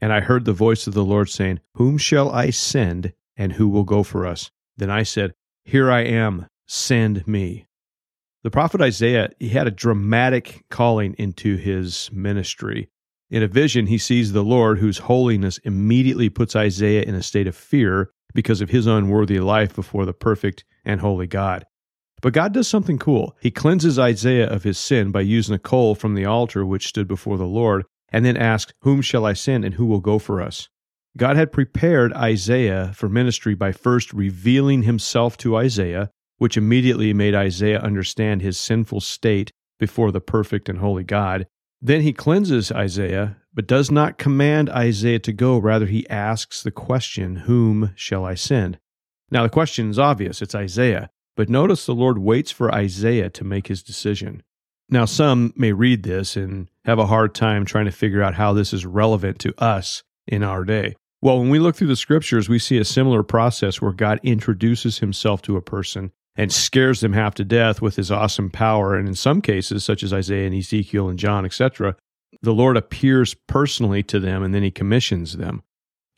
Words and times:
And 0.00 0.12
I 0.12 0.20
heard 0.20 0.44
the 0.44 0.52
voice 0.52 0.86
of 0.86 0.94
the 0.94 1.04
Lord 1.04 1.28
saying, 1.28 1.60
Whom 1.74 1.98
shall 1.98 2.30
I 2.30 2.50
send, 2.50 3.12
and 3.36 3.52
who 3.52 3.68
will 3.68 3.84
go 3.84 4.02
for 4.02 4.26
us? 4.26 4.50
Then 4.76 4.90
I 4.90 5.02
said, 5.02 5.34
Here 5.64 5.90
I 5.90 6.00
am, 6.00 6.46
send 6.66 7.26
me. 7.26 7.66
The 8.42 8.50
prophet 8.50 8.80
Isaiah, 8.80 9.28
he 9.38 9.50
had 9.50 9.66
a 9.66 9.70
dramatic 9.70 10.64
calling 10.70 11.14
into 11.18 11.56
his 11.56 12.10
ministry. 12.12 12.88
In 13.30 13.42
a 13.42 13.48
vision, 13.48 13.86
he 13.86 13.98
sees 13.98 14.32
the 14.32 14.42
Lord, 14.42 14.78
whose 14.78 14.98
holiness 14.98 15.58
immediately 15.58 16.30
puts 16.30 16.56
Isaiah 16.56 17.02
in 17.02 17.14
a 17.14 17.22
state 17.22 17.46
of 17.46 17.54
fear 17.54 18.10
because 18.32 18.60
of 18.60 18.70
his 18.70 18.86
unworthy 18.86 19.38
life 19.38 19.74
before 19.74 20.06
the 20.06 20.14
perfect 20.14 20.64
and 20.84 21.00
holy 21.00 21.26
God. 21.26 21.66
But 22.22 22.32
God 22.32 22.52
does 22.52 22.68
something 22.68 22.98
cool. 22.98 23.36
He 23.40 23.50
cleanses 23.50 23.98
Isaiah 23.98 24.48
of 24.48 24.62
his 24.62 24.78
sin 24.78 25.10
by 25.10 25.20
using 25.20 25.54
a 25.54 25.58
coal 25.58 25.94
from 25.94 26.14
the 26.14 26.24
altar 26.24 26.64
which 26.64 26.88
stood 26.88 27.08
before 27.08 27.38
the 27.38 27.46
Lord, 27.46 27.84
and 28.12 28.24
then 28.24 28.36
asks, 28.36 28.72
Whom 28.82 29.02
shall 29.02 29.24
I 29.24 29.32
send 29.32 29.64
and 29.64 29.74
who 29.74 29.86
will 29.86 30.00
go 30.00 30.18
for 30.18 30.40
us? 30.40 30.68
God 31.16 31.36
had 31.36 31.52
prepared 31.52 32.12
Isaiah 32.12 32.92
for 32.94 33.08
ministry 33.08 33.54
by 33.54 33.72
first 33.72 34.12
revealing 34.12 34.82
himself 34.82 35.36
to 35.38 35.56
Isaiah, 35.56 36.10
which 36.38 36.56
immediately 36.56 37.12
made 37.12 37.34
Isaiah 37.34 37.80
understand 37.80 38.42
his 38.42 38.58
sinful 38.58 39.00
state 39.00 39.50
before 39.78 40.12
the 40.12 40.20
perfect 40.20 40.68
and 40.68 40.78
holy 40.78 41.04
God. 41.04 41.46
Then 41.82 42.02
he 42.02 42.12
cleanses 42.12 42.70
Isaiah, 42.70 43.36
but 43.52 43.66
does 43.66 43.90
not 43.90 44.18
command 44.18 44.70
Isaiah 44.70 45.18
to 45.20 45.32
go. 45.32 45.58
Rather, 45.58 45.86
he 45.86 46.08
asks 46.08 46.62
the 46.62 46.70
question, 46.70 47.36
Whom 47.36 47.92
shall 47.96 48.24
I 48.24 48.34
send? 48.34 48.78
Now, 49.30 49.42
the 49.42 49.48
question 49.48 49.90
is 49.90 49.98
obvious 49.98 50.42
it's 50.42 50.54
Isaiah. 50.54 51.10
But 51.36 51.48
notice 51.48 51.86
the 51.86 51.94
Lord 51.94 52.18
waits 52.18 52.50
for 52.50 52.70
Isaiah 52.74 53.30
to 53.30 53.44
make 53.44 53.68
his 53.68 53.82
decision. 53.82 54.42
Now, 54.90 55.04
some 55.04 55.52
may 55.56 55.72
read 55.72 56.02
this 56.02 56.36
and 56.36 56.68
have 56.84 56.98
a 56.98 57.06
hard 57.06 57.34
time 57.34 57.64
trying 57.64 57.84
to 57.84 57.92
figure 57.92 58.22
out 58.22 58.34
how 58.34 58.52
this 58.52 58.72
is 58.72 58.84
relevant 58.84 59.38
to 59.40 59.54
us 59.62 60.02
in 60.26 60.42
our 60.42 60.64
day. 60.64 60.96
Well, 61.22 61.38
when 61.38 61.50
we 61.50 61.58
look 61.58 61.76
through 61.76 61.88
the 61.88 61.96
scriptures, 61.96 62.48
we 62.48 62.58
see 62.58 62.78
a 62.78 62.84
similar 62.84 63.22
process 63.22 63.80
where 63.80 63.92
God 63.92 64.20
introduces 64.22 64.98
himself 64.98 65.42
to 65.42 65.56
a 65.56 65.62
person 65.62 66.10
and 66.34 66.52
scares 66.52 67.00
them 67.00 67.12
half 67.12 67.34
to 67.34 67.44
death 67.44 67.82
with 67.82 67.96
his 67.96 68.10
awesome 68.10 68.50
power. 68.50 68.96
And 68.96 69.06
in 69.06 69.14
some 69.14 69.40
cases, 69.42 69.84
such 69.84 70.02
as 70.02 70.12
Isaiah 70.12 70.46
and 70.46 70.56
Ezekiel 70.56 71.08
and 71.08 71.18
John, 71.18 71.44
etc., 71.44 71.94
the 72.42 72.54
Lord 72.54 72.76
appears 72.76 73.34
personally 73.46 74.02
to 74.04 74.18
them 74.18 74.42
and 74.42 74.54
then 74.54 74.62
he 74.62 74.70
commissions 74.70 75.36
them. 75.36 75.62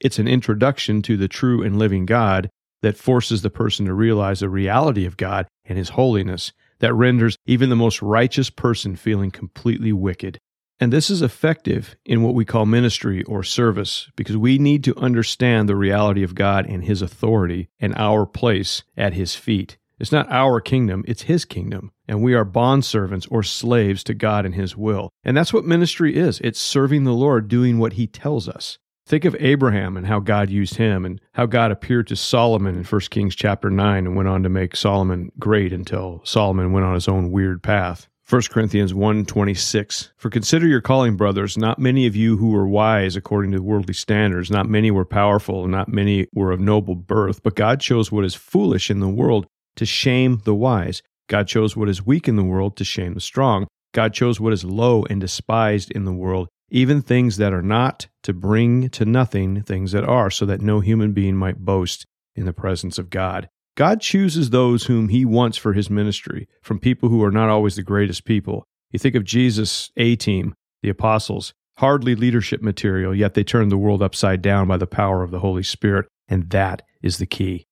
It's 0.01 0.19
an 0.19 0.29
introduction 0.29 1.03
to 1.03 1.17
the 1.17 1.29
true 1.29 1.63
and 1.63 1.79
living 1.79 2.07
God 2.07 2.51
that 2.83 2.97
forces 2.97 3.43
the 3.43 3.51
person 3.51 3.87
to 3.87 3.95
realize 3.95 4.41
the 4.41 4.49
reality 4.49 5.07
of 5.07 5.17
God 5.17 5.47
and 5.65 5.79
His 5.79 5.91
holiness, 5.91 6.53
that 6.83 6.93
renders 6.93 7.39
even 7.47 7.71
the 7.71 7.77
most 7.77 8.03
righteous 8.03 8.51
person 8.51 8.97
feeling 8.97 9.31
completely 9.31 9.93
wicked. 9.93 10.39
And 10.81 10.93
this 10.93 11.11
is 11.11 11.23
effective 11.23 11.95
in 12.05 12.23
what 12.23 12.35
we 12.35 12.45
call 12.45 12.67
ministry 12.67 13.23
or 13.23 13.45
service 13.45 14.11
because 14.17 14.37
we 14.37 14.59
need 14.59 14.83
to 14.85 14.99
understand 14.99 15.69
the 15.69 15.77
reality 15.77 16.25
of 16.25 16.35
God 16.35 16.67
and 16.67 16.85
His 16.85 17.01
authority 17.01 17.69
and 17.79 17.95
our 17.95 18.27
place 18.27 18.83
at 18.97 19.15
His 19.15 19.37
feet. 19.37 19.79
It's 20.01 20.11
not 20.11 20.29
our 20.29 20.61
kingdom, 20.61 21.05
it's 21.07 21.23
His 21.23 21.45
kingdom. 21.45 21.93
And 22.09 22.21
we 22.21 22.35
are 22.35 22.45
bondservants 22.45 23.29
or 23.31 23.45
slaves 23.45 24.03
to 24.05 24.15
God 24.15 24.45
and 24.45 24.57
His 24.57 24.77
will. 24.77 25.11
And 25.23 25.37
that's 25.37 25.53
what 25.53 25.65
ministry 25.65 26.17
is 26.17 26.41
it's 26.41 26.61
serving 26.61 27.05
the 27.05 27.13
Lord, 27.13 27.47
doing 27.47 27.79
what 27.79 27.93
He 27.93 28.09
tells 28.09 28.49
us. 28.49 28.79
Think 29.07 29.25
of 29.25 29.37
Abraham 29.41 29.97
and 29.97 30.07
how 30.07 30.21
God 30.21 30.49
used 30.49 30.77
him 30.77 31.05
and 31.05 31.21
how 31.33 31.47
God 31.47 31.73
appeared 31.73 32.07
to 32.07 32.17
Solomon 32.17 32.77
in 32.77 32.85
1 32.85 33.01
Kings 33.11 33.35
chapter 33.35 33.69
9 33.69 34.07
and 34.07 34.17
went 34.17 34.29
on 34.29 34.43
to 34.45 34.49
make 34.49 34.77
Solomon 34.77 35.33
great 35.39 35.73
until 35.73 36.21
Solomon 36.25 36.73
went 36.73 36.87
on 36.87 36.95
his 36.95 37.09
own 37.09 37.31
weird 37.31 37.63
path. 37.63 38.09
1 38.29 38.43
Corinthians 38.51 38.95
1:26 38.95 40.13
For 40.17 40.31
consider 40.31 40.67
your 40.67 40.81
calling 40.81 41.17
brothers. 41.17 41.59
Not 41.59 41.81
many 41.81 42.07
of 42.07 42.15
you 42.15 42.37
who 42.37 42.51
were 42.51 42.69
wise 42.69 43.17
according 43.17 43.51
to 43.53 43.63
worldly 43.63 43.95
standards. 43.95 44.51
Not 44.51 44.69
many 44.69 44.91
were 44.91 45.05
powerful. 45.05 45.67
Not 45.67 45.89
many 45.89 46.29
were 46.33 46.53
of 46.53 46.61
noble 46.61 46.95
birth. 46.95 47.43
But 47.43 47.57
God 47.57 47.81
chose 47.81 48.13
what 48.13 48.25
is 48.25 48.37
foolish 48.37 48.91
in 48.91 49.01
the 49.01 49.09
world 49.09 49.47
to 49.77 49.85
shame 49.85 50.41
the 50.45 50.55
wise. 50.55 51.03
God 51.29 51.49
chose 51.49 51.77
what 51.77 51.89
is 51.89 52.07
weak 52.07 52.29
in 52.29 52.37
the 52.37 52.45
world 52.45 52.77
to 52.77 52.85
shame 52.85 53.15
the 53.15 53.21
strong. 53.21 53.67
God 53.93 54.15
chose 54.15 54.41
what 54.41 54.53
is 54.53 54.65
low 54.65 55.05
and 55.11 55.21
despised 55.21 55.91
in 55.91 56.05
the 56.05 56.13
world 56.13 56.49
even 56.73 57.03
things 57.03 57.37
that 57.37 57.53
are 57.53 57.63
not, 57.63 58.09
to 58.23 58.33
bring 58.33 58.89
to 58.89 59.05
nothing 59.05 59.63
things 59.63 59.93
that 59.93 60.05
are, 60.05 60.31
so 60.31 60.47
that 60.47 60.63
no 60.63 60.81
human 60.81 61.13
being 61.13 61.37
might 61.37 61.59
boast 61.59 62.07
in 62.35 62.47
the 62.47 62.53
presence 62.53 62.99
of 62.99 63.11
God. 63.11 63.49
God 63.77 64.01
chooses 64.01 64.51
those 64.51 64.85
whom 64.85 65.11
he 65.11 65.25
wants 65.25 65.59
for 65.59 65.75
his 65.75 65.91
ministry 65.91 66.49
from 66.63 66.79
people 66.79 67.11
who 67.11 67.23
are 67.23 67.31
not 67.31 67.51
always 67.51 67.77
the 67.77 67.83
greatest 67.83 68.25
people. 68.25 68.65
You 68.91 68.99
think 68.99 69.15
of 69.15 69.25
Jesus' 69.25 69.91
A 69.99 70.17
team, 70.17 70.55
the 70.83 70.89
apostles, 70.89 71.53
hardly 71.77 72.15
leadership 72.15 72.63
material, 72.63 73.15
yet 73.15 73.35
they 73.35 73.45
turned 73.45 73.71
the 73.71 73.79
world 73.79 74.03
upside 74.03 74.41
down 74.41 74.67
by 74.67 74.79
the 74.79 74.87
power 74.87 75.23
of 75.23 75.31
the 75.31 75.41
Holy 75.41 75.63
Spirit. 75.63 76.07
And 76.27 76.49
that 76.51 76.83
is 77.03 77.19
the 77.19 77.27
key. 77.27 77.67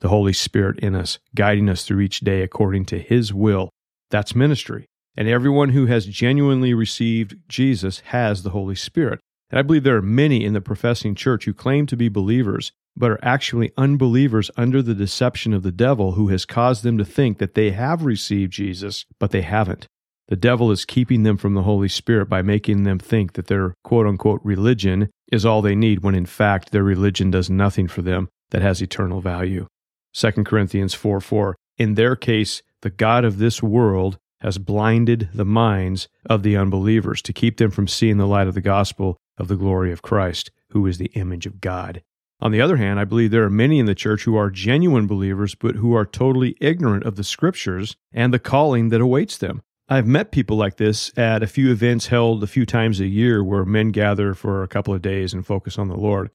The 0.00 0.08
Holy 0.08 0.32
Spirit 0.32 0.80
in 0.80 0.96
us, 0.96 1.20
guiding 1.36 1.68
us 1.68 1.84
through 1.84 2.00
each 2.00 2.20
day 2.20 2.42
according 2.42 2.86
to 2.86 2.98
his 2.98 3.32
will. 3.32 3.70
That's 4.10 4.34
ministry. 4.34 4.86
And 5.16 5.28
everyone 5.28 5.70
who 5.70 5.86
has 5.86 6.06
genuinely 6.06 6.72
received 6.74 7.36
Jesus 7.48 8.00
has 8.06 8.42
the 8.42 8.50
Holy 8.50 8.74
Spirit. 8.74 9.20
And 9.50 9.58
I 9.58 9.62
believe 9.62 9.82
there 9.82 9.96
are 9.96 10.02
many 10.02 10.44
in 10.44 10.52
the 10.52 10.60
professing 10.60 11.14
church 11.14 11.44
who 11.44 11.52
claim 11.52 11.86
to 11.86 11.96
be 11.96 12.08
believers, 12.08 12.72
but 12.96 13.10
are 13.10 13.24
actually 13.24 13.72
unbelievers 13.76 14.50
under 14.56 14.82
the 14.82 14.94
deception 14.94 15.52
of 15.52 15.62
the 15.62 15.72
devil 15.72 16.12
who 16.12 16.28
has 16.28 16.44
caused 16.44 16.82
them 16.84 16.98
to 16.98 17.04
think 17.04 17.38
that 17.38 17.54
they 17.54 17.70
have 17.72 18.04
received 18.04 18.52
Jesus, 18.52 19.04
but 19.18 19.32
they 19.32 19.42
haven't. 19.42 19.86
The 20.28 20.36
devil 20.36 20.70
is 20.70 20.84
keeping 20.84 21.24
them 21.24 21.36
from 21.36 21.54
the 21.54 21.64
Holy 21.64 21.88
Spirit 21.88 22.28
by 22.28 22.42
making 22.42 22.84
them 22.84 23.00
think 23.00 23.32
that 23.32 23.48
their 23.48 23.74
quote 23.82 24.06
unquote 24.06 24.40
religion 24.44 25.10
is 25.32 25.44
all 25.44 25.60
they 25.60 25.74
need, 25.74 26.04
when 26.04 26.14
in 26.14 26.26
fact 26.26 26.70
their 26.70 26.84
religion 26.84 27.32
does 27.32 27.50
nothing 27.50 27.88
for 27.88 28.02
them 28.02 28.28
that 28.50 28.62
has 28.62 28.80
eternal 28.80 29.20
value. 29.20 29.66
2 30.14 30.30
Corinthians 30.44 30.94
4 30.94 31.20
4. 31.20 31.56
In 31.78 31.94
their 31.94 32.14
case, 32.14 32.62
the 32.82 32.90
God 32.90 33.24
of 33.24 33.38
this 33.38 33.60
world 33.60 34.18
has 34.40 34.58
blinded 34.58 35.28
the 35.34 35.44
minds 35.44 36.08
of 36.26 36.42
the 36.42 36.56
unbelievers 36.56 37.22
to 37.22 37.32
keep 37.32 37.56
them 37.56 37.70
from 37.70 37.88
seeing 37.88 38.16
the 38.16 38.26
light 38.26 38.48
of 38.48 38.54
the 38.54 38.60
gospel 38.60 39.16
of 39.38 39.48
the 39.48 39.56
glory 39.56 39.92
of 39.92 40.02
Christ, 40.02 40.50
who 40.70 40.86
is 40.86 40.98
the 40.98 41.10
image 41.14 41.46
of 41.46 41.60
God. 41.60 42.02
On 42.40 42.52
the 42.52 42.60
other 42.60 42.78
hand, 42.78 42.98
I 42.98 43.04
believe 43.04 43.30
there 43.30 43.44
are 43.44 43.50
many 43.50 43.78
in 43.78 43.86
the 43.86 43.94
church 43.94 44.24
who 44.24 44.36
are 44.36 44.50
genuine 44.50 45.06
believers, 45.06 45.54
but 45.54 45.76
who 45.76 45.94
are 45.94 46.06
totally 46.06 46.56
ignorant 46.60 47.04
of 47.04 47.16
the 47.16 47.24
scriptures 47.24 47.96
and 48.12 48.32
the 48.32 48.38
calling 48.38 48.88
that 48.88 49.00
awaits 49.00 49.36
them. 49.36 49.60
I've 49.88 50.06
met 50.06 50.30
people 50.30 50.56
like 50.56 50.76
this 50.76 51.10
at 51.18 51.42
a 51.42 51.48
few 51.48 51.70
events 51.70 52.06
held 52.06 52.42
a 52.42 52.46
few 52.46 52.64
times 52.64 53.00
a 53.00 53.06
year 53.06 53.42
where 53.42 53.64
men 53.64 53.88
gather 53.88 54.34
for 54.34 54.62
a 54.62 54.68
couple 54.68 54.94
of 54.94 55.02
days 55.02 55.34
and 55.34 55.44
focus 55.44 55.78
on 55.78 55.88
the 55.88 55.96
Lord. 55.96 56.30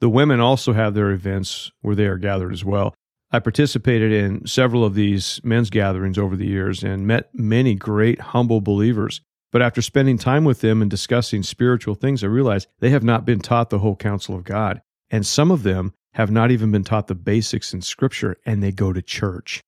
The 0.00 0.08
women 0.08 0.40
also 0.40 0.72
have 0.72 0.94
their 0.94 1.10
events 1.10 1.70
where 1.80 1.96
they 1.96 2.06
are 2.06 2.16
gathered 2.16 2.52
as 2.52 2.64
well. 2.64 2.94
I 3.34 3.38
participated 3.38 4.12
in 4.12 4.46
several 4.46 4.84
of 4.84 4.94
these 4.94 5.40
men's 5.42 5.70
gatherings 5.70 6.18
over 6.18 6.36
the 6.36 6.46
years 6.46 6.84
and 6.84 7.06
met 7.06 7.30
many 7.32 7.74
great, 7.74 8.20
humble 8.20 8.60
believers. 8.60 9.22
But 9.50 9.62
after 9.62 9.80
spending 9.80 10.18
time 10.18 10.44
with 10.44 10.60
them 10.60 10.82
and 10.82 10.90
discussing 10.90 11.42
spiritual 11.42 11.94
things, 11.94 12.22
I 12.22 12.26
realized 12.26 12.68
they 12.80 12.90
have 12.90 13.02
not 13.02 13.24
been 13.24 13.40
taught 13.40 13.70
the 13.70 13.78
whole 13.78 13.96
counsel 13.96 14.34
of 14.34 14.44
God. 14.44 14.82
And 15.10 15.26
some 15.26 15.50
of 15.50 15.62
them 15.62 15.94
have 16.12 16.30
not 16.30 16.50
even 16.50 16.70
been 16.70 16.84
taught 16.84 17.06
the 17.06 17.14
basics 17.14 17.72
in 17.72 17.80
Scripture, 17.80 18.36
and 18.44 18.62
they 18.62 18.70
go 18.70 18.92
to 18.92 19.00
church. 19.00 19.62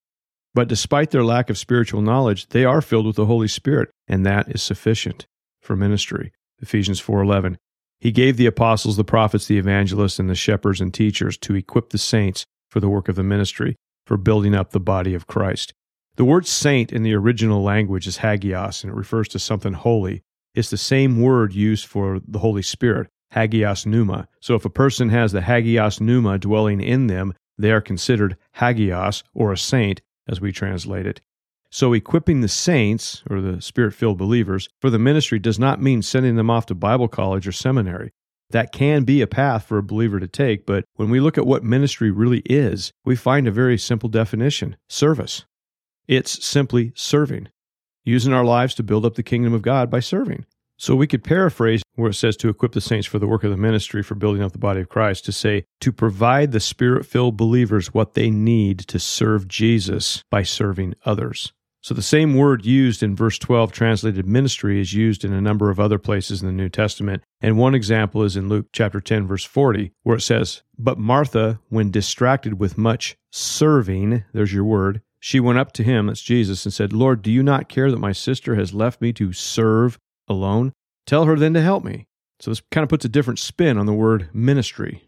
But 0.53 0.69
despite 0.69 1.11
their 1.11 1.25
lack 1.25 1.49
of 1.49 1.59
spiritual 1.59 2.03
knowledge, 2.03 2.49
they 2.49 2.67
are 2.67 2.83
filled 2.83 3.07
with 3.07 3.17
the 3.17 3.27
Holy 3.27 3.49
Spirit, 3.49 3.91
and 4.07 4.27
that 4.27 4.49
is 4.49 4.63
sufficient 4.63 5.27
for 5.63 5.75
ministry. 5.75 6.33
Ephesians 6.61 7.01
4:11. 7.01 7.57
He 7.99 8.13
gave 8.13 8.37
the 8.37 8.47
apostles, 8.47 8.97
the 8.97 9.05
prophets, 9.05 9.47
the 9.47 9.59
evangelists, 9.59 10.19
and 10.19 10.29
the 10.29 10.35
shepherds 10.35 10.81
and 10.81 10.93
teachers 10.93 11.39
to 11.39 11.55
equip 11.55 11.91
the 11.91 11.99
saints 11.99 12.45
for 12.75 12.81
the 12.81 12.89
work 12.89 13.09
of 13.09 13.15
the 13.15 13.23
ministry, 13.23 13.77
for 14.05 14.17
building 14.17 14.53
up 14.53 14.73
the 14.73 14.81
body 14.81 15.15
of 15.15 15.29
Christ. 15.29 15.73
The 16.17 16.25
word 16.25 16.45
saint 16.45 16.93
in 16.93 17.05
the 17.05 17.15
original 17.15 17.63
language 17.63 18.09
is 18.09 18.19
hagios, 18.19 18.83
and 18.83 18.93
it 18.93 18.97
refers 18.97 19.29
to 19.29 19.39
something 19.39 19.75
holy. 19.75 20.25
It's 20.57 20.71
the 20.71 20.77
same 20.77 21.21
word 21.21 21.55
used 21.55 21.87
for 21.87 22.21
the 22.27 22.41
Holy 22.41 22.63
Spirit, 22.63 23.07
hagios 23.33 23.87
pneuma. 23.87 24.27
So 24.41 24.57
if 24.57 24.65
a 24.65 24.71
person 24.71 25.11
has 25.11 25.31
the 25.31 25.43
hagios 25.43 26.01
pneuma 26.01 26.37
dwelling 26.37 26.81
in 26.81 27.07
them, 27.07 27.33
they 27.57 27.71
are 27.71 27.81
considered 27.81 28.37
hagios, 28.57 29.23
or 29.35 29.53
a 29.53 29.57
saint, 29.57 30.03
as 30.27 30.41
we 30.41 30.51
translate 30.51 31.07
it. 31.07 31.21
So, 31.71 31.93
equipping 31.93 32.41
the 32.41 32.49
saints, 32.49 33.23
or 33.31 33.41
the 33.41 33.63
spirit 33.63 33.95
filled 33.95 34.19
believers, 34.19 34.69
for 34.81 34.91
the 34.91 34.99
ministry 34.99 35.39
does 35.39 35.61
not 35.61 35.81
mean 35.81 36.03
sending 36.03 36.35
them 36.35 36.51
off 36.51 36.67
to 36.67 36.75
Bible 36.75 37.07
college 37.07 37.47
or 37.47 37.53
seminary. 37.53 38.11
That 38.55 38.71
can 38.71 39.03
be 39.03 39.21
a 39.21 39.27
path 39.27 39.67
for 39.67 39.79
a 39.79 39.83
believer 39.83 40.21
to 40.21 40.29
take, 40.29 40.65
but 40.65 40.85
when 40.95 41.11
we 41.11 41.19
look 41.19 41.37
at 41.37 41.45
what 41.45 41.65
ministry 41.65 42.13
really 42.13 42.39
is, 42.45 42.93
we 43.05 43.17
find 43.17 43.49
a 43.49 43.51
very 43.51 43.77
simple 43.77 44.09
definition 44.09 44.77
service. 44.89 45.45
It's 46.07 46.47
simply 46.47 46.93
serving, 46.95 47.49
using 48.05 48.33
our 48.33 48.45
lives 48.45 48.77
to 48.77 48.85
build 48.85 49.05
up 49.05 49.17
the 49.17 49.25
kingdom 49.25 49.55
of 49.55 49.63
God 49.63 49.91
by 49.91 49.99
serving. 49.99 50.47
So 50.77 50.95
we 50.95 51.09
could 51.09 51.25
paraphrase 51.25 51.83
where 51.97 52.11
it 52.11 52.15
says 52.15 52.37
to 52.37 52.49
equip 52.49 52.75
the 52.75 52.81
saints 52.81 53.09
for 53.09 53.19
the 53.19 53.27
work 53.27 53.43
of 53.43 53.51
the 53.51 53.57
ministry 53.57 54.05
for 54.05 54.15
building 54.15 54.41
up 54.41 54.53
the 54.53 54.59
body 54.59 54.83
of 54.83 54.89
Christ 54.89 55.25
to 55.25 55.33
say 55.33 55.65
to 55.81 55.91
provide 55.91 56.53
the 56.53 56.61
spirit 56.61 57.07
filled 57.07 57.37
believers 57.37 57.93
what 57.93 58.15
they 58.15 58.31
need 58.31 58.79
to 58.79 59.01
serve 59.01 59.49
Jesus 59.49 60.23
by 60.31 60.45
serving 60.45 60.95
others. 61.05 61.53
So 61.85 61.93
the 61.93 62.01
same 62.01 62.35
word 62.35 62.65
used 62.65 63.03
in 63.03 63.15
verse 63.15 63.39
12, 63.39 63.71
translated 63.71 64.27
ministry, 64.27 64.81
is 64.81 64.95
used 64.95 65.23
in 65.23 65.35
a 65.35 65.41
number 65.43 65.69
of 65.69 65.79
other 65.79 65.99
places 65.99 66.41
in 66.41 66.47
the 66.47 66.53
New 66.55 66.71
Testament. 66.71 67.23
And 67.43 67.59
one 67.59 67.75
example 67.75 68.23
is 68.23 68.39
in 68.39 68.49
Luke 68.49 68.69
chapter 68.73 69.03
10, 69.03 69.27
verse 69.27 69.45
40, 69.45 69.93
where 70.03 70.17
it 70.17 70.23
says, 70.23 70.63
But 70.79 70.99
Martha, 70.99 71.61
when 71.69 71.91
distracted 71.91 72.59
with 72.59 72.79
much 72.79 73.17
serving, 73.31 74.25
there's 74.33 74.55
your 74.55 74.65
word, 74.65 75.03
she 75.21 75.39
went 75.39 75.59
up 75.59 75.73
to 75.73 75.83
him, 75.83 76.07
that's 76.07 76.23
Jesus, 76.23 76.65
and 76.65 76.73
said, 76.73 76.95
Lord, 76.95 77.21
do 77.21 77.31
you 77.31 77.43
not 77.43 77.69
care 77.69 77.91
that 77.91 77.99
my 77.99 78.13
sister 78.13 78.55
has 78.55 78.73
left 78.73 79.03
me 79.03 79.13
to 79.13 79.35
serve 79.35 79.99
alone? 80.27 80.73
Tell 81.05 81.27
her 81.27 81.37
then 81.37 81.53
to 81.53 81.61
help 81.61 81.85
me. 81.85 82.07
So 82.41 82.51
this 82.51 82.63
kind 82.71 82.83
of 82.83 82.89
puts 82.89 83.05
a 83.05 83.11
different 83.11 83.41
spin 83.41 83.77
on 83.77 83.85
the 83.85 83.93
word 83.93 84.31
ministry. 84.33 85.05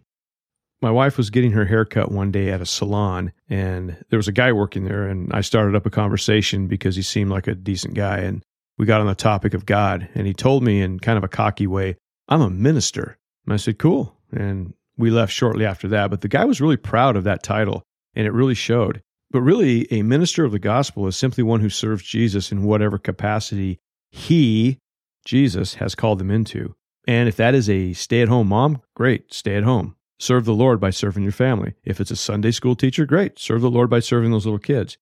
My 0.87 0.93
wife 0.93 1.19
was 1.19 1.31
getting 1.31 1.51
her 1.51 1.65
haircut 1.65 2.13
one 2.13 2.31
day 2.31 2.53
at 2.53 2.61
a 2.61 2.65
salon, 2.65 3.33
and 3.49 3.97
there 4.09 4.21
was 4.21 4.29
a 4.29 4.33
guy 4.33 4.53
working 4.53 4.85
there. 4.85 5.09
And 5.09 5.33
I 5.33 5.41
started 5.41 5.75
up 5.75 5.85
a 5.85 5.91
conversation 5.91 6.69
because 6.69 6.95
he 6.95 7.03
seemed 7.03 7.29
like 7.29 7.49
a 7.49 7.57
decent 7.57 7.95
guy. 7.95 8.19
And 8.19 8.45
we 8.79 8.87
got 8.87 9.01
on 9.01 9.09
the 9.09 9.17
topic 9.17 9.53
of 9.53 9.67
God. 9.67 10.09
And 10.15 10.29
he 10.29 10.33
told 10.33 10.63
me 10.63 10.81
in 10.81 11.01
kind 11.01 11.19
of 11.19 11.25
a 11.25 11.29
cocky 11.29 11.67
way, 11.67 11.97
I'm 12.29 12.41
a 12.41 12.51
minister. 12.51 13.19
And 13.45 13.53
I 13.53 13.57
said, 13.57 13.81
Cool. 13.81 14.17
And 14.31 14.75
we 14.97 15.11
left 15.11 15.33
shortly 15.33 15.67
after 15.67 15.89
that. 15.89 16.09
But 16.09 16.21
the 16.21 16.29
guy 16.29 16.45
was 16.45 16.61
really 16.61 16.77
proud 16.77 17.17
of 17.17 17.25
that 17.25 17.43
title, 17.43 17.83
and 18.15 18.25
it 18.25 18.33
really 18.33 18.55
showed. 18.55 19.03
But 19.33 19.41
really, 19.41 19.93
a 19.93 20.03
minister 20.03 20.45
of 20.45 20.53
the 20.53 20.61
gospel 20.61 21.09
is 21.09 21.17
simply 21.17 21.43
one 21.43 21.59
who 21.59 21.69
serves 21.69 22.05
Jesus 22.05 22.53
in 22.53 22.63
whatever 22.63 22.97
capacity 22.97 23.81
he, 24.13 24.79
Jesus, 25.25 25.75
has 25.75 25.97
called 25.97 26.21
them 26.21 26.31
into. 26.31 26.77
And 27.09 27.29
if 27.29 27.35
that 27.35 27.57
is 27.57 27.69
a 27.69 27.93
stay 27.93 28.23
at 28.23 28.29
home 28.29 28.47
mom, 28.47 28.83
great, 28.95 29.35
stay 29.35 29.57
at 29.57 29.65
home. 29.65 29.96
Serve 30.19 30.47
the 30.47 30.55
Lord 30.55 30.81
by 30.81 30.91
serving 30.91 31.23
your 31.23 31.33
family. 31.33 31.75
If 31.85 32.01
it's 32.01 32.11
a 32.11 32.17
Sunday 32.17 32.51
school 32.51 32.75
teacher, 32.75 33.05
great. 33.05 33.39
Serve 33.39 33.61
the 33.61 33.71
Lord 33.71 33.91
by 33.91 34.01
serving 34.01 34.31
those 34.31 34.47
little 34.47 34.59
kids. 34.59 34.97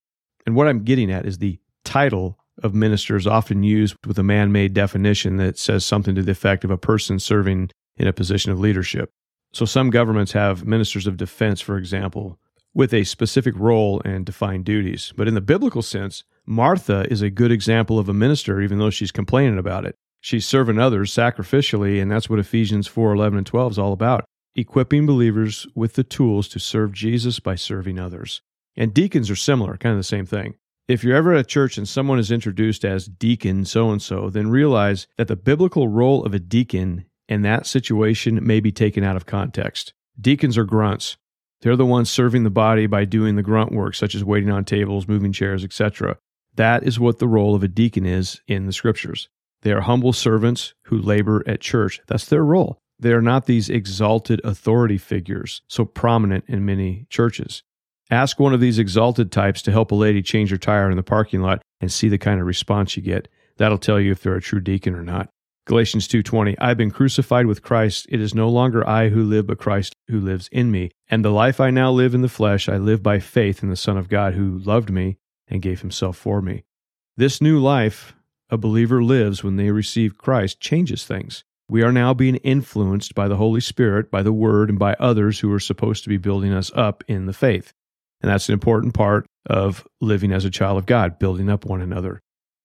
And 0.44 0.56
what 0.56 0.66
I'm 0.66 0.82
getting 0.82 1.10
at 1.10 1.24
is 1.24 1.38
the 1.38 1.60
title 1.84 2.38
of 2.62 2.74
minister 2.74 3.16
is 3.16 3.26
often 3.26 3.62
used 3.62 3.96
with 4.06 4.18
a 4.18 4.24
man 4.24 4.50
made 4.50 4.74
definition 4.74 5.36
that 5.36 5.58
says 5.58 5.84
something 5.84 6.14
to 6.16 6.22
the 6.22 6.32
effect 6.32 6.64
of 6.64 6.70
a 6.70 6.78
person 6.78 7.18
serving 7.18 7.70
in 7.96 8.08
a 8.08 8.12
position 8.12 8.50
of 8.50 8.58
leadership. 8.58 9.10
So 9.52 9.64
some 9.64 9.90
governments 9.90 10.32
have 10.32 10.66
ministers 10.66 11.06
of 11.06 11.16
defense, 11.16 11.60
for 11.60 11.78
example, 11.78 12.38
with 12.74 12.92
a 12.92 13.04
specific 13.04 13.54
role 13.56 14.02
and 14.04 14.26
defined 14.26 14.64
duties. 14.64 15.12
But 15.16 15.28
in 15.28 15.34
the 15.34 15.40
biblical 15.40 15.82
sense, 15.82 16.24
Martha 16.44 17.06
is 17.08 17.22
a 17.22 17.30
good 17.30 17.52
example 17.52 18.00
of 18.00 18.08
a 18.08 18.14
minister, 18.14 18.60
even 18.60 18.78
though 18.78 18.90
she's 18.90 19.12
complaining 19.12 19.58
about 19.58 19.84
it. 19.84 19.94
She's 20.20 20.46
serving 20.46 20.80
others 20.80 21.12
sacrificially, 21.12 22.02
and 22.02 22.10
that's 22.10 22.28
what 22.28 22.40
Ephesians 22.40 22.88
4 22.88 23.12
11 23.12 23.38
and 23.38 23.46
12 23.46 23.72
is 23.72 23.78
all 23.78 23.92
about 23.92 24.24
equipping 24.56 25.06
believers 25.06 25.66
with 25.74 25.94
the 25.94 26.04
tools 26.04 26.48
to 26.48 26.58
serve 26.58 26.92
Jesus 26.92 27.40
by 27.40 27.54
serving 27.54 27.98
others. 27.98 28.42
And 28.76 28.94
deacons 28.94 29.30
are 29.30 29.36
similar, 29.36 29.76
kind 29.76 29.92
of 29.92 29.98
the 29.98 30.04
same 30.04 30.26
thing. 30.26 30.54
If 30.86 31.02
you're 31.02 31.16
ever 31.16 31.32
at 31.32 31.40
a 31.40 31.44
church 31.44 31.78
and 31.78 31.88
someone 31.88 32.18
is 32.18 32.30
introduced 32.30 32.84
as 32.84 33.06
deacon 33.06 33.64
so 33.64 33.90
and 33.90 34.02
so, 34.02 34.28
then 34.28 34.48
realize 34.48 35.06
that 35.16 35.28
the 35.28 35.36
biblical 35.36 35.88
role 35.88 36.24
of 36.24 36.34
a 36.34 36.38
deacon 36.38 37.06
in 37.28 37.42
that 37.42 37.66
situation 37.66 38.44
may 38.46 38.60
be 38.60 38.70
taken 38.70 39.02
out 39.02 39.16
of 39.16 39.24
context. 39.24 39.94
Deacons 40.20 40.58
are 40.58 40.64
grunts. 40.64 41.16
They're 41.62 41.76
the 41.76 41.86
ones 41.86 42.10
serving 42.10 42.44
the 42.44 42.50
body 42.50 42.86
by 42.86 43.06
doing 43.06 43.36
the 43.36 43.42
grunt 43.42 43.72
work, 43.72 43.94
such 43.94 44.14
as 44.14 44.22
waiting 44.22 44.50
on 44.50 44.64
tables, 44.64 45.08
moving 45.08 45.32
chairs, 45.32 45.64
etc. 45.64 46.18
That 46.54 46.84
is 46.84 47.00
what 47.00 47.18
the 47.18 47.28
role 47.28 47.54
of 47.54 47.62
a 47.62 47.68
deacon 47.68 48.04
is 48.04 48.42
in 48.46 48.66
the 48.66 48.72
scriptures. 48.72 49.30
They 49.62 49.72
are 49.72 49.80
humble 49.80 50.12
servants 50.12 50.74
who 50.82 50.98
labor 50.98 51.42
at 51.46 51.62
church. 51.62 52.00
That's 52.06 52.26
their 52.26 52.44
role. 52.44 52.82
They 53.04 53.12
are 53.12 53.20
not 53.20 53.44
these 53.44 53.68
exalted 53.68 54.40
authority 54.44 54.96
figures 54.96 55.60
so 55.68 55.84
prominent 55.84 56.46
in 56.48 56.64
many 56.64 57.04
churches. 57.10 57.62
Ask 58.10 58.40
one 58.40 58.54
of 58.54 58.60
these 58.60 58.78
exalted 58.78 59.30
types 59.30 59.60
to 59.60 59.72
help 59.72 59.92
a 59.92 59.94
lady 59.94 60.22
change 60.22 60.48
her 60.48 60.56
tire 60.56 60.90
in 60.90 60.96
the 60.96 61.02
parking 61.02 61.42
lot 61.42 61.60
and 61.82 61.92
see 61.92 62.08
the 62.08 62.16
kind 62.16 62.40
of 62.40 62.46
response 62.46 62.96
you 62.96 63.02
get. 63.02 63.28
That'll 63.58 63.76
tell 63.76 64.00
you 64.00 64.10
if 64.10 64.22
they're 64.22 64.36
a 64.36 64.40
true 64.40 64.62
deacon 64.62 64.94
or 64.94 65.02
not. 65.02 65.28
Galatians 65.66 66.08
2:20 66.08 66.56
I've 66.58 66.78
been 66.78 66.90
crucified 66.90 67.44
with 67.44 67.60
Christ 67.60 68.06
it 68.08 68.22
is 68.22 68.34
no 68.34 68.48
longer 68.48 68.88
I 68.88 69.10
who 69.10 69.22
live 69.22 69.48
but 69.48 69.58
Christ 69.58 69.94
who 70.08 70.18
lives 70.18 70.48
in 70.50 70.70
me 70.70 70.90
and 71.06 71.22
the 71.22 71.30
life 71.30 71.60
I 71.60 71.68
now 71.68 71.92
live 71.92 72.14
in 72.14 72.22
the 72.22 72.28
flesh 72.30 72.70
I 72.70 72.78
live 72.78 73.02
by 73.02 73.18
faith 73.18 73.62
in 73.62 73.68
the 73.68 73.76
son 73.76 73.98
of 73.98 74.08
God 74.08 74.32
who 74.32 74.60
loved 74.60 74.88
me 74.88 75.18
and 75.46 75.60
gave 75.60 75.82
himself 75.82 76.16
for 76.16 76.40
me. 76.40 76.64
This 77.18 77.42
new 77.42 77.58
life 77.58 78.14
a 78.48 78.56
believer 78.56 79.04
lives 79.04 79.44
when 79.44 79.56
they 79.56 79.70
receive 79.70 80.16
Christ 80.16 80.58
changes 80.58 81.04
things. 81.04 81.44
We 81.68 81.82
are 81.82 81.92
now 81.92 82.12
being 82.12 82.36
influenced 82.36 83.14
by 83.14 83.28
the 83.28 83.36
Holy 83.36 83.60
Spirit, 83.60 84.10
by 84.10 84.22
the 84.22 84.32
Word, 84.32 84.68
and 84.68 84.78
by 84.78 84.94
others 84.94 85.40
who 85.40 85.52
are 85.52 85.60
supposed 85.60 86.02
to 86.04 86.10
be 86.10 86.18
building 86.18 86.52
us 86.52 86.70
up 86.74 87.02
in 87.08 87.26
the 87.26 87.32
faith. 87.32 87.72
And 88.20 88.30
that's 88.30 88.48
an 88.48 88.52
important 88.52 88.94
part 88.94 89.26
of 89.46 89.86
living 90.00 90.32
as 90.32 90.44
a 90.44 90.50
child 90.50 90.78
of 90.78 90.86
God, 90.86 91.18
building 91.18 91.48
up 91.48 91.64
one 91.64 91.80
another. 91.80 92.20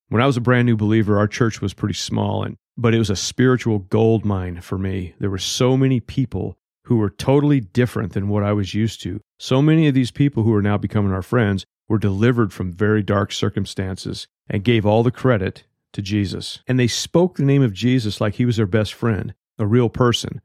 When 0.10 0.22
I 0.22 0.26
was 0.26 0.38
a 0.38 0.42
brand 0.42 0.66
new 0.66 0.76
believer, 0.76 1.18
our 1.18 1.28
church 1.28 1.62
was 1.62 1.74
pretty 1.74 1.94
small, 1.94 2.44
and 2.44 2.58
but 2.78 2.94
it 2.94 3.00
was 3.00 3.10
a 3.10 3.16
spiritual 3.16 3.80
gold 3.80 4.26
mine 4.26 4.62
for 4.62 4.78
me. 4.78 5.14
There 5.20 5.30
were 5.30 5.38
so 5.38 5.76
many 5.78 6.00
people 6.00 6.58
who 6.86 6.98
were 6.98 7.10
totally 7.10 7.60
different 7.60 8.14
than 8.14 8.30
what 8.30 8.44
I 8.44 8.54
was 8.54 8.74
used 8.74 9.02
to. 9.04 9.22
So 9.38 9.62
many 9.62 9.88
of 9.88 9.94
these 9.94 10.12
people 10.12 10.44
who 10.44 10.54
are 10.56 10.62
now 10.62 10.78
becoming 10.78 11.12
our 11.12 11.22
friends 11.22 11.66
were 11.88 12.00
delivered 12.00 12.52
from 12.52 12.72
very 12.72 13.04
dark 13.04 13.32
circumstances 13.32 14.28
and 14.50 14.64
gave 14.64 14.86
all 14.86 15.04
the 15.04 15.12
credit 15.12 15.66
to 15.94 16.02
Jesus. 16.02 16.60
And 16.68 16.80
they 16.80 16.88
spoke 16.88 17.36
the 17.36 17.44
name 17.44 17.62
of 17.62 17.74
Jesus 17.74 18.22
like 18.22 18.36
he 18.36 18.46
was 18.46 18.58
their 18.58 18.66
best 18.66 18.94
friend, 18.94 19.34
a 19.58 19.68
real 19.68 19.90
person. 19.90 20.42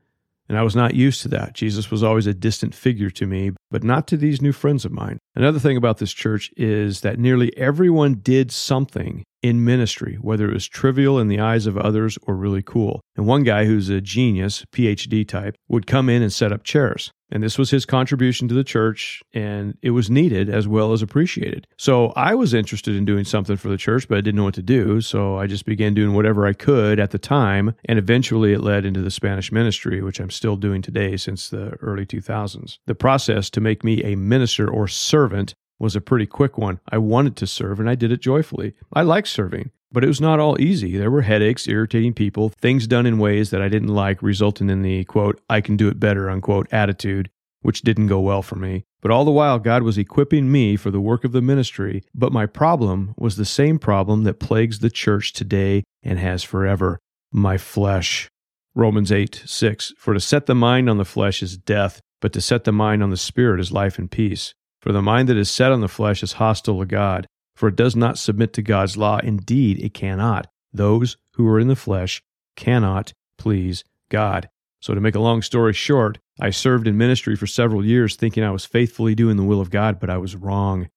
And 0.49 0.59
I 0.59 0.63
was 0.63 0.77
not 0.77 0.95
used 0.95 1.23
to 1.23 1.29
that. 1.29 1.55
Jesus 1.55 1.91
was 1.91 2.03
always 2.03 2.27
a 2.27 2.35
distant 2.35 2.75
figure 2.75 3.11
to 3.11 3.27
me, 3.27 3.53
but 3.71 3.83
not 3.83 4.07
to 4.09 4.17
these 4.17 4.43
new 4.43 4.53
friends 4.53 4.85
of 4.85 4.93
mine. 4.93 5.19
Another 5.35 5.59
thing 5.59 5.77
about 5.77 5.99
this 5.99 6.13
church 6.13 6.53
is 6.57 7.01
that 7.01 7.19
nearly 7.19 7.57
everyone 7.57 8.17
did 8.17 8.53
something 8.53 9.25
in 9.43 9.65
ministry, 9.65 10.17
whether 10.21 10.49
it 10.49 10.55
was 10.55 10.69
trivial 10.69 11.19
in 11.19 11.29
the 11.29 11.41
eyes 11.41 11.67
of 11.67 11.79
others 11.79 12.19
or 12.27 12.35
really 12.35 12.63
cool. 12.63 13.01
And 13.17 13.27
one 13.27 13.43
guy 13.43 13.65
who's 13.65 13.89
a 13.89 14.01
genius, 14.01 14.65
PhD 14.73 15.27
type, 15.27 15.55
would 15.69 15.87
come 15.87 16.11
in 16.11 16.23
and 16.23 16.33
set 16.33 16.53
up 16.53 16.63
chairs. 16.63 17.11
And 17.35 17.43
this 17.43 17.59
was 17.59 17.71
his 17.71 17.85
contribution 17.85 18.47
to 18.47 18.55
the 18.55 18.63
church, 18.63 19.23
and 19.35 19.77
it 19.83 19.91
was 19.91 20.09
needed 20.09 20.49
as 20.49 20.69
well 20.69 20.93
as 20.93 21.03
appreciated. 21.03 21.67
So 21.77 22.11
I 22.11 22.37
was 22.37 22.55
interested 22.55 22.95
in 22.95 23.05
doing 23.05 23.25
something 23.25 23.57
for 23.57 23.69
the 23.69 23.77
church, 23.77 24.09
but 24.09 24.17
I 24.17 24.21
didn't 24.21 24.37
know 24.37 24.45
what 24.45 24.55
to 24.55 24.63
do. 24.63 25.01
So 25.01 25.37
I 25.37 25.49
just 25.49 25.67
began 25.67 25.95
doing 25.95 26.15
whatever 26.15 26.47
I 26.47 26.53
could 26.53 27.01
at 27.01 27.11
the 27.11 27.19
time. 27.19 27.75
And 27.87 27.99
eventually 27.99 28.53
it 28.53 28.61
led 28.61 28.85
into 28.85 29.03
the 29.03 29.11
Spanish 29.11 29.51
ministry, 29.51 30.01
which 30.01 30.21
I'm 30.21 30.31
still 30.31 30.57
doing 30.57 30.81
today 30.81 31.17
since 31.17 31.51
the 31.51 31.71
early 31.81 32.07
2000s. 32.07 32.79
The 32.87 32.95
process 32.95 33.51
to 33.51 33.61
make 33.61 33.83
me 33.83 34.03
a 34.05 34.15
minister 34.15 34.71
or 34.71 34.87
servant 34.87 35.57
was 35.81 35.97
a 35.97 36.01
pretty 36.01 36.27
quick 36.27 36.57
one. 36.57 36.79
I 36.89 36.99
wanted 36.99 37.35
to 37.37 37.49
serve 37.49 37.81
and 37.81 37.91
I 37.91 37.97
did 37.97 38.13
it 38.13 38.21
joyfully. 38.21 38.75
I 38.93 39.03
like 39.03 39.27
serving, 39.27 39.73
but 39.95 40.05
it 40.05 40.09
was 40.09 40.21
not 40.21 40.41
all 40.41 40.61
easy. 40.61 40.97
There 40.99 41.11
were 41.11 41.23
headaches, 41.23 41.69
irritating 41.69 42.13
people, 42.15 42.51
things 42.61 42.89
done 42.89 43.07
in 43.07 43.19
ways 43.19 43.51
that 43.51 43.63
I 43.63 43.69
didn't 43.69 43.95
like, 43.95 44.23
resulting 44.23 44.69
in 44.69 44.83
the 44.83 45.05
quote, 45.05 45.41
I 45.49 45.61
can 45.61 45.77
do 45.77 45.89
it 45.89 46.01
better, 46.01 46.29
unquote, 46.29 46.67
attitude, 46.73 47.31
which 47.63 47.83
didn't 47.83 48.09
go 48.09 48.21
well 48.21 48.43
for 48.43 48.57
me. 48.57 48.85
But 49.01 49.13
all 49.13 49.25
the 49.25 49.31
while, 49.31 49.59
God 49.61 49.85
was 49.85 49.97
equipping 49.97 50.51
me 50.51 50.77
for 50.77 50.91
the 50.91 51.01
work 51.01 51.25
of 51.25 51.31
the 51.31 51.41
ministry. 51.41 52.03
But 52.13 52.33
my 52.33 52.45
problem 52.45 53.15
was 53.17 53.37
the 53.37 53.45
same 53.45 53.79
problem 53.79 54.25
that 54.25 54.41
plagues 54.41 54.81
the 54.81 54.91
church 54.91 55.33
today 55.33 55.85
and 56.03 56.19
has 56.19 56.43
forever 56.43 56.99
my 57.31 57.57
flesh. 57.57 58.29
Romans 58.75 59.13
8, 59.13 59.45
6. 59.47 59.93
For 59.97 60.13
to 60.13 60.21
set 60.21 60.47
the 60.47 60.55
mind 60.57 60.91
on 60.91 60.99
the 60.99 61.05
flesh 61.05 61.41
is 61.41 61.57
death, 61.57 62.01
but 62.21 62.33
to 62.33 62.41
set 62.41 62.65
the 62.65 62.73
mind 62.73 63.03
on 63.03 63.11
the 63.11 63.17
spirit 63.17 63.61
is 63.61 63.71
life 63.71 63.99
and 63.99 64.11
peace. 64.11 64.55
For 64.81 64.93
the 64.93 65.03
mind 65.03 65.29
that 65.29 65.37
is 65.37 65.51
set 65.51 65.71
on 65.71 65.81
the 65.81 65.89
flesh 65.89 66.23
is 66.23 66.33
hostile 66.33 66.81
to 66.81 66.87
God, 66.87 67.27
for 67.55 67.69
it 67.69 67.77
does 67.77 67.95
not 67.95 68.19
submit 68.19 68.53
to 68.55 68.63
God's 68.63 68.97
law. 68.97 69.19
Indeed, 69.19 69.79
it 69.83 69.95
cannot. 69.95 70.49
Those 70.73 71.17
who 71.33 71.47
are 71.49 71.61
in 71.61 71.69
the 71.69 71.77
flesh 71.77 72.23
cannot 72.57 73.13
please 73.39 73.85
God. 74.09 74.49
So, 74.81 74.95
to 74.95 75.01
make 75.01 75.15
a 75.15 75.21
long 75.21 75.41
story 75.41 75.73
short, 75.73 76.19
I 76.41 76.51
served 76.51 76.87
in 76.87 76.99
ministry 76.99 77.37
for 77.37 77.47
several 77.47 77.85
years 77.85 78.17
thinking 78.17 78.45
I 78.45 78.51
was 78.51 78.67
faithfully 78.67 79.15
doing 79.15 79.37
the 79.37 79.45
will 79.45 79.61
of 79.61 79.71
God, 79.71 79.99
but 79.99 80.11
I 80.11 80.19
was 80.19 80.37
wrong. 80.37 80.89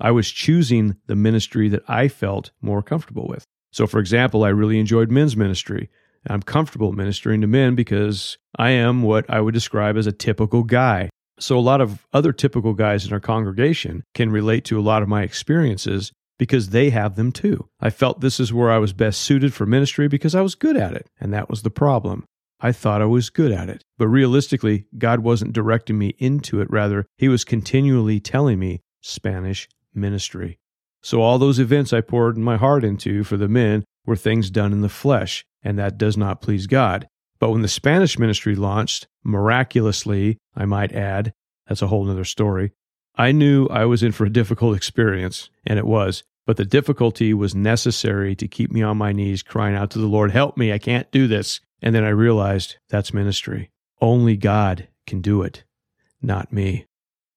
I 0.00 0.10
was 0.10 0.30
choosing 0.30 0.96
the 1.06 1.16
ministry 1.16 1.68
that 1.68 1.82
I 1.88 2.08
felt 2.08 2.50
more 2.60 2.82
comfortable 2.82 3.28
with. 3.28 3.44
So, 3.70 3.86
for 3.86 4.00
example, 4.00 4.44
I 4.44 4.48
really 4.48 4.80
enjoyed 4.80 5.10
men's 5.10 5.36
ministry. 5.36 5.90
I'm 6.28 6.42
comfortable 6.42 6.92
ministering 6.92 7.40
to 7.42 7.46
men 7.46 7.74
because 7.74 8.36
I 8.58 8.70
am 8.70 9.02
what 9.02 9.28
I 9.30 9.40
would 9.40 9.54
describe 9.54 9.96
as 9.96 10.06
a 10.06 10.12
typical 10.12 10.64
guy. 10.64 11.10
So, 11.38 11.58
a 11.58 11.60
lot 11.60 11.80
of 11.80 12.06
other 12.12 12.32
typical 12.32 12.72
guys 12.72 13.06
in 13.06 13.12
our 13.12 13.20
congregation 13.20 14.04
can 14.14 14.30
relate 14.30 14.64
to 14.66 14.78
a 14.78 14.82
lot 14.82 15.02
of 15.02 15.08
my 15.08 15.22
experiences 15.22 16.12
because 16.38 16.70
they 16.70 16.90
have 16.90 17.16
them 17.16 17.32
too. 17.32 17.68
I 17.80 17.90
felt 17.90 18.20
this 18.20 18.40
is 18.40 18.52
where 18.52 18.70
I 18.70 18.78
was 18.78 18.92
best 18.92 19.20
suited 19.20 19.52
for 19.52 19.66
ministry 19.66 20.08
because 20.08 20.34
I 20.34 20.40
was 20.40 20.54
good 20.54 20.76
at 20.76 20.94
it, 20.94 21.08
and 21.20 21.32
that 21.32 21.50
was 21.50 21.62
the 21.62 21.70
problem. 21.70 22.24
I 22.58 22.72
thought 22.72 23.02
I 23.02 23.06
was 23.06 23.28
good 23.28 23.52
at 23.52 23.68
it. 23.68 23.84
But 23.98 24.08
realistically, 24.08 24.86
God 24.96 25.20
wasn't 25.20 25.52
directing 25.52 25.98
me 25.98 26.14
into 26.18 26.60
it. 26.60 26.70
Rather, 26.70 27.06
He 27.18 27.28
was 27.28 27.44
continually 27.44 28.18
telling 28.18 28.58
me 28.58 28.80
Spanish 29.02 29.68
ministry. 29.94 30.58
So, 31.02 31.20
all 31.20 31.38
those 31.38 31.58
events 31.58 31.92
I 31.92 32.00
poured 32.00 32.38
my 32.38 32.56
heart 32.56 32.82
into 32.82 33.24
for 33.24 33.36
the 33.36 33.48
men 33.48 33.84
were 34.06 34.16
things 34.16 34.50
done 34.50 34.72
in 34.72 34.80
the 34.80 34.88
flesh, 34.88 35.44
and 35.62 35.78
that 35.78 35.98
does 35.98 36.16
not 36.16 36.40
please 36.40 36.66
God. 36.66 37.08
But 37.38 37.50
when 37.50 37.62
the 37.62 37.68
Spanish 37.68 38.18
ministry 38.18 38.54
launched, 38.54 39.06
miraculously, 39.24 40.38
I 40.54 40.64
might 40.64 40.92
add, 40.92 41.32
that's 41.66 41.82
a 41.82 41.86
whole 41.88 42.08
other 42.10 42.24
story, 42.24 42.72
I 43.16 43.32
knew 43.32 43.66
I 43.66 43.84
was 43.86 44.02
in 44.02 44.12
for 44.12 44.24
a 44.24 44.32
difficult 44.32 44.76
experience, 44.76 45.50
and 45.66 45.78
it 45.78 45.86
was. 45.86 46.22
But 46.46 46.58
the 46.58 46.64
difficulty 46.64 47.34
was 47.34 47.54
necessary 47.54 48.36
to 48.36 48.46
keep 48.46 48.70
me 48.70 48.82
on 48.82 48.98
my 48.98 49.12
knees, 49.12 49.42
crying 49.42 49.74
out 49.74 49.90
to 49.90 49.98
the 49.98 50.06
Lord, 50.06 50.30
Help 50.30 50.56
me, 50.56 50.72
I 50.72 50.78
can't 50.78 51.10
do 51.10 51.26
this. 51.26 51.60
And 51.82 51.94
then 51.94 52.04
I 52.04 52.10
realized 52.10 52.76
that's 52.88 53.12
ministry. 53.12 53.70
Only 54.00 54.36
God 54.36 54.88
can 55.06 55.20
do 55.20 55.42
it, 55.42 55.64
not 56.22 56.52
me. 56.52 56.86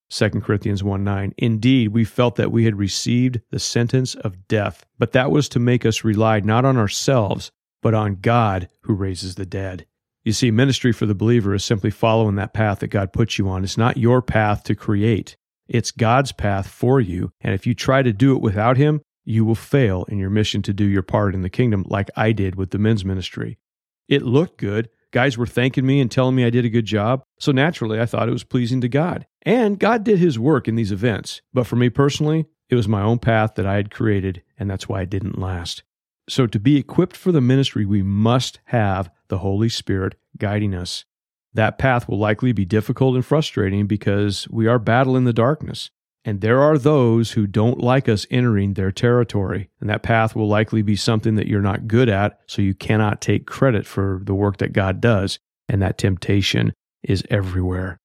2 0.09 0.29
Corinthians 0.41 0.83
1 0.83 1.03
9. 1.03 1.33
Indeed, 1.37 1.89
we 1.89 2.03
felt 2.03 2.35
that 2.35 2.51
we 2.51 2.65
had 2.65 2.77
received 2.77 3.41
the 3.51 3.59
sentence 3.59 4.15
of 4.15 4.47
death, 4.47 4.85
but 4.97 5.11
that 5.11 5.31
was 5.31 5.47
to 5.49 5.59
make 5.59 5.85
us 5.85 6.03
rely 6.03 6.39
not 6.39 6.65
on 6.65 6.77
ourselves, 6.77 7.51
but 7.81 7.93
on 7.93 8.15
God 8.15 8.69
who 8.81 8.93
raises 8.93 9.35
the 9.35 9.45
dead. 9.45 9.85
You 10.23 10.33
see, 10.33 10.51
ministry 10.51 10.91
for 10.91 11.05
the 11.05 11.15
believer 11.15 11.55
is 11.55 11.63
simply 11.63 11.89
following 11.89 12.35
that 12.35 12.53
path 12.53 12.79
that 12.79 12.89
God 12.89 13.13
puts 13.13 13.37
you 13.37 13.49
on. 13.49 13.63
It's 13.63 13.77
not 13.77 13.97
your 13.97 14.21
path 14.21 14.63
to 14.65 14.75
create, 14.75 15.37
it's 15.67 15.91
God's 15.91 16.31
path 16.31 16.67
for 16.67 16.99
you. 16.99 17.31
And 17.41 17.53
if 17.53 17.65
you 17.65 17.73
try 17.73 18.01
to 18.01 18.11
do 18.11 18.35
it 18.35 18.41
without 18.41 18.77
Him, 18.77 19.01
you 19.23 19.45
will 19.45 19.55
fail 19.55 20.05
in 20.09 20.17
your 20.17 20.29
mission 20.29 20.61
to 20.63 20.73
do 20.73 20.85
your 20.85 21.03
part 21.03 21.35
in 21.35 21.41
the 21.41 21.49
kingdom, 21.49 21.85
like 21.87 22.09
I 22.15 22.31
did 22.31 22.55
with 22.55 22.71
the 22.71 22.79
men's 22.79 23.05
ministry. 23.05 23.59
It 24.07 24.23
looked 24.23 24.57
good. 24.57 24.89
Guys 25.11 25.37
were 25.37 25.45
thanking 25.45 25.85
me 25.85 26.01
and 26.01 26.09
telling 26.09 26.35
me 26.35 26.45
I 26.45 26.49
did 26.49 26.65
a 26.65 26.69
good 26.69 26.85
job. 26.85 27.23
So 27.39 27.51
naturally, 27.51 27.99
I 27.99 28.05
thought 28.05 28.27
it 28.27 28.33
was 28.33 28.43
pleasing 28.43 28.81
to 28.81 28.89
God. 28.89 29.27
And 29.43 29.79
God 29.79 30.03
did 30.03 30.19
his 30.19 30.37
work 30.37 30.67
in 30.67 30.75
these 30.75 30.91
events. 30.91 31.41
But 31.53 31.67
for 31.67 31.75
me 31.75 31.89
personally, 31.89 32.47
it 32.69 32.75
was 32.75 32.87
my 32.87 33.01
own 33.01 33.19
path 33.19 33.55
that 33.55 33.65
I 33.65 33.75
had 33.75 33.91
created, 33.91 34.43
and 34.57 34.69
that's 34.69 34.87
why 34.87 35.01
it 35.01 35.09
didn't 35.09 35.39
last. 35.39 35.83
So, 36.29 36.45
to 36.45 36.59
be 36.59 36.77
equipped 36.77 37.17
for 37.17 37.31
the 37.31 37.41
ministry, 37.41 37.85
we 37.85 38.03
must 38.03 38.59
have 38.65 39.09
the 39.29 39.39
Holy 39.39 39.67
Spirit 39.67 40.15
guiding 40.37 40.75
us. 40.75 41.05
That 41.53 41.79
path 41.79 42.07
will 42.07 42.19
likely 42.19 42.51
be 42.51 42.65
difficult 42.65 43.15
and 43.15 43.25
frustrating 43.25 43.87
because 43.87 44.47
we 44.49 44.67
are 44.67 44.77
battling 44.77 45.23
the 45.23 45.33
darkness. 45.33 45.89
And 46.23 46.41
there 46.41 46.61
are 46.61 46.77
those 46.77 47.31
who 47.31 47.47
don't 47.47 47.79
like 47.79 48.07
us 48.07 48.27
entering 48.29 48.73
their 48.73 48.91
territory. 48.91 49.69
And 49.79 49.89
that 49.89 50.03
path 50.03 50.35
will 50.35 50.47
likely 50.47 50.83
be 50.83 50.95
something 50.95 51.33
that 51.35 51.47
you're 51.47 51.61
not 51.61 51.87
good 51.87 52.09
at, 52.09 52.39
so 52.45 52.61
you 52.61 52.75
cannot 52.75 53.21
take 53.21 53.47
credit 53.47 53.87
for 53.87 54.21
the 54.23 54.35
work 54.35 54.57
that 54.57 54.73
God 54.73 55.01
does. 55.01 55.39
And 55.67 55.81
that 55.81 55.97
temptation 55.97 56.73
is 57.01 57.23
everywhere. 57.31 57.97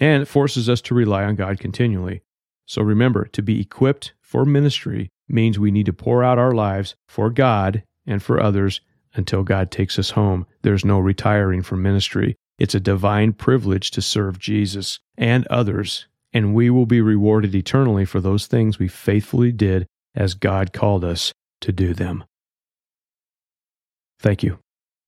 And 0.00 0.22
it 0.22 0.26
forces 0.26 0.68
us 0.68 0.80
to 0.82 0.94
rely 0.94 1.24
on 1.24 1.34
God 1.34 1.60
continually. 1.60 2.22
So 2.64 2.80
remember, 2.80 3.26
to 3.26 3.42
be 3.42 3.60
equipped 3.60 4.14
for 4.22 4.46
ministry 4.46 5.10
means 5.30 5.58
we 5.58 5.70
need 5.70 5.86
to 5.86 5.92
pour 5.92 6.22
out 6.24 6.38
our 6.38 6.52
lives 6.52 6.94
for 7.08 7.30
God 7.30 7.82
and 8.06 8.22
for 8.22 8.40
others 8.42 8.80
until 9.14 9.42
God 9.42 9.70
takes 9.70 9.98
us 9.98 10.10
home. 10.10 10.46
There's 10.62 10.84
no 10.84 10.98
retiring 10.98 11.62
from 11.62 11.82
ministry. 11.82 12.36
It's 12.58 12.74
a 12.74 12.80
divine 12.80 13.32
privilege 13.32 13.90
to 13.92 14.02
serve 14.02 14.38
Jesus 14.38 14.98
and 15.16 15.46
others 15.48 16.06
and 16.32 16.54
we 16.54 16.70
will 16.70 16.86
be 16.86 17.00
rewarded 17.00 17.54
eternally 17.54 18.04
for 18.04 18.20
those 18.20 18.46
things 18.46 18.78
we 18.78 18.88
faithfully 18.88 19.52
did 19.52 19.86
as 20.14 20.34
God 20.34 20.72
called 20.72 21.04
us 21.04 21.32
to 21.60 21.72
do 21.72 21.94
them. 21.94 22.24
Thank 24.20 24.42
you. 24.42 24.58